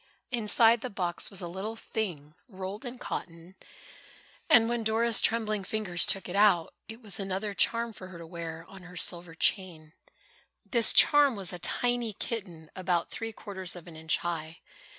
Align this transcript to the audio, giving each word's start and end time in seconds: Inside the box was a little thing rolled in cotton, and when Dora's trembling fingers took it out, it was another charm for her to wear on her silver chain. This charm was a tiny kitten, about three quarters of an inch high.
Inside 0.31 0.81
the 0.81 0.89
box 0.89 1.29
was 1.29 1.41
a 1.41 1.47
little 1.47 1.75
thing 1.75 2.33
rolled 2.47 2.85
in 2.85 2.97
cotton, 2.97 3.53
and 4.49 4.67
when 4.67 4.83
Dora's 4.83 5.21
trembling 5.21 5.63
fingers 5.63 6.07
took 6.07 6.27
it 6.27 6.35
out, 6.35 6.73
it 6.87 7.03
was 7.03 7.19
another 7.19 7.53
charm 7.53 7.93
for 7.93 8.07
her 8.07 8.17
to 8.17 8.25
wear 8.25 8.65
on 8.67 8.81
her 8.81 8.97
silver 8.97 9.35
chain. 9.35 9.93
This 10.65 10.91
charm 10.91 11.35
was 11.35 11.53
a 11.53 11.59
tiny 11.59 12.13
kitten, 12.13 12.71
about 12.75 13.11
three 13.11 13.31
quarters 13.31 13.75
of 13.75 13.85
an 13.87 13.95
inch 13.95 14.17
high. 14.17 14.61